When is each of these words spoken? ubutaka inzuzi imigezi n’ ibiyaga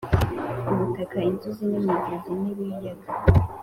ubutaka 0.71 1.17
inzuzi 1.29 1.61
imigezi 1.79 2.31
n’ 2.41 2.43
ibiyaga 2.51 3.07